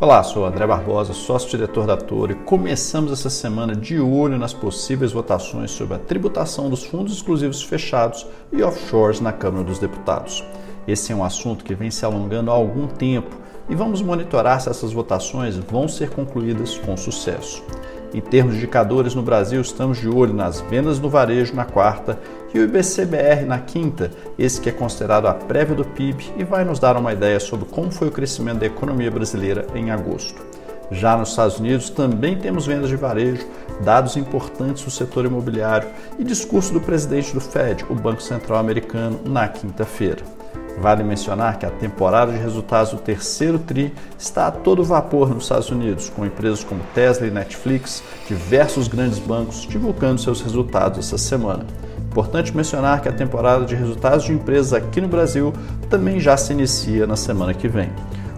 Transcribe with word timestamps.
Olá, 0.00 0.22
sou 0.22 0.46
André 0.46 0.64
Barbosa, 0.64 1.12
sócio-diretor 1.12 1.84
da 1.84 1.96
Toro 1.96 2.30
e 2.30 2.36
começamos 2.36 3.10
essa 3.10 3.28
semana 3.28 3.74
de 3.74 3.98
olho 3.98 4.38
nas 4.38 4.54
possíveis 4.54 5.10
votações 5.10 5.72
sobre 5.72 5.96
a 5.96 5.98
tributação 5.98 6.70
dos 6.70 6.84
fundos 6.84 7.12
exclusivos 7.14 7.64
fechados 7.64 8.24
e 8.52 8.62
offshores 8.62 9.20
na 9.20 9.32
Câmara 9.32 9.64
dos 9.64 9.80
Deputados. 9.80 10.44
Esse 10.86 11.10
é 11.10 11.16
um 11.16 11.24
assunto 11.24 11.64
que 11.64 11.74
vem 11.74 11.90
se 11.90 12.04
alongando 12.04 12.52
há 12.52 12.54
algum 12.54 12.86
tempo 12.86 13.36
e 13.68 13.74
vamos 13.74 14.00
monitorar 14.00 14.60
se 14.60 14.68
essas 14.68 14.92
votações 14.92 15.56
vão 15.56 15.88
ser 15.88 16.10
concluídas 16.10 16.78
com 16.78 16.96
sucesso. 16.96 17.64
Em 18.12 18.20
termos 18.20 18.54
de 18.54 18.58
indicadores 18.58 19.14
no 19.14 19.22
Brasil, 19.22 19.60
estamos 19.60 19.98
de 19.98 20.08
olho 20.08 20.32
nas 20.32 20.60
vendas 20.62 20.98
no 20.98 21.10
varejo 21.10 21.54
na 21.54 21.66
quarta 21.66 22.18
e 22.54 22.58
o 22.58 22.64
IBCBR 22.64 23.44
na 23.44 23.58
quinta, 23.58 24.10
esse 24.38 24.60
que 24.60 24.70
é 24.70 24.72
considerado 24.72 25.26
a 25.26 25.34
prévia 25.34 25.74
do 25.74 25.84
PIB 25.84 26.32
e 26.38 26.44
vai 26.44 26.64
nos 26.64 26.78
dar 26.78 26.96
uma 26.96 27.12
ideia 27.12 27.38
sobre 27.38 27.68
como 27.68 27.90
foi 27.90 28.08
o 28.08 28.12
crescimento 28.12 28.60
da 28.60 28.66
economia 28.66 29.10
brasileira 29.10 29.66
em 29.74 29.90
agosto. 29.90 30.42
Já 30.90 31.18
nos 31.18 31.30
Estados 31.30 31.58
Unidos 31.58 31.90
também 31.90 32.38
temos 32.38 32.66
vendas 32.66 32.88
de 32.88 32.96
varejo, 32.96 33.46
dados 33.82 34.16
importantes 34.16 34.82
do 34.84 34.90
setor 34.90 35.26
imobiliário 35.26 35.88
e 36.18 36.24
discurso 36.24 36.72
do 36.72 36.80
presidente 36.80 37.34
do 37.34 37.42
Fed, 37.42 37.84
o 37.90 37.94
Banco 37.94 38.22
Central 38.22 38.58
Americano, 38.58 39.20
na 39.26 39.46
quinta-feira. 39.48 40.37
Vale 40.76 41.02
mencionar 41.02 41.58
que 41.58 41.66
a 41.66 41.70
temporada 41.70 42.32
de 42.32 42.38
resultados 42.38 42.92
do 42.92 42.98
terceiro 42.98 43.58
TRI 43.58 43.92
está 44.18 44.46
a 44.46 44.50
todo 44.50 44.84
vapor 44.84 45.30
nos 45.30 45.44
Estados 45.44 45.70
Unidos, 45.70 46.08
com 46.08 46.24
empresas 46.24 46.62
como 46.62 46.82
Tesla 46.94 47.26
e 47.26 47.30
Netflix, 47.30 48.02
diversos 48.28 48.86
grandes 48.86 49.18
bancos 49.18 49.66
divulgando 49.68 50.20
seus 50.20 50.40
resultados 50.40 50.98
essa 50.98 51.18
semana. 51.18 51.64
Importante 52.10 52.56
mencionar 52.56 53.00
que 53.00 53.08
a 53.08 53.12
temporada 53.12 53.64
de 53.64 53.74
resultados 53.74 54.24
de 54.24 54.32
empresas 54.32 54.72
aqui 54.72 55.00
no 55.00 55.08
Brasil 55.08 55.52
também 55.90 56.20
já 56.20 56.36
se 56.36 56.52
inicia 56.52 57.06
na 57.06 57.16
semana 57.16 57.52
que 57.52 57.68
vem. 57.68 57.90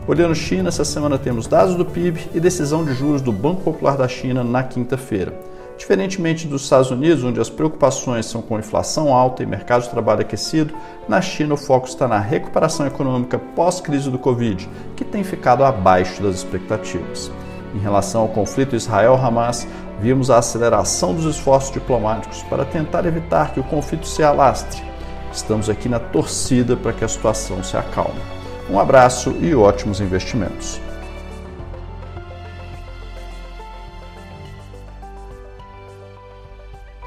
Olhando 0.09 0.35
China, 0.35 0.71
essa 0.71 0.85
semana 0.85 1.19
temos 1.19 1.47
dados 1.47 1.75
do 1.75 1.85
PIB 1.85 2.31
e 2.35 2.41
decisão 2.41 2.85
de 2.85 2.95
juros 2.95 3.23
do 3.23 3.31
Banco 3.31 3.61
Popular 3.63 3.97
da 3.97 4.09
China 4.09 4.43
na 4.43 4.63
quinta-feira. 4.63 5.50
Diferentemente 5.81 6.47
dos 6.47 6.65
Estados 6.65 6.91
Unidos, 6.91 7.25
onde 7.25 7.41
as 7.41 7.49
preocupações 7.49 8.27
são 8.27 8.43
com 8.43 8.59
inflação 8.59 9.15
alta 9.15 9.43
e 9.43 9.47
mercado 9.47 9.85
de 9.85 9.89
trabalho 9.89 10.21
aquecido, 10.21 10.75
na 11.09 11.23
China 11.23 11.55
o 11.55 11.57
foco 11.57 11.89
está 11.89 12.07
na 12.07 12.19
recuperação 12.19 12.87
econômica 12.87 13.39
pós-crise 13.39 14.11
do 14.11 14.19
Covid, 14.19 14.69
que 14.95 15.07
tem 15.07 15.25
ficado 15.25 15.65
abaixo 15.65 16.23
das 16.23 16.37
expectativas. 16.37 17.33
Em 17.75 17.79
relação 17.79 18.21
ao 18.21 18.29
conflito 18.29 18.77
Israel-Hamas, 18.77 19.67
vimos 19.99 20.31
a 20.31 20.37
aceleração 20.37 21.15
dos 21.15 21.25
esforços 21.25 21.73
diplomáticos 21.73 22.43
para 22.43 22.67
tentar 22.67 23.07
evitar 23.07 23.55
que 23.55 23.61
o 23.61 23.65
conflito 23.65 24.07
se 24.07 24.23
alastre. 24.23 24.83
Estamos 25.33 25.71
aqui 25.71 25.89
na 25.89 25.99
torcida 25.99 26.77
para 26.77 26.93
que 26.93 27.07
a 27.07 27.09
situação 27.09 27.65
se 27.65 27.79
acalme. 27.79 28.21
Um 28.69 28.79
abraço 28.79 29.35
e 29.41 29.55
ótimos 29.55 29.99
investimentos. 29.99 30.79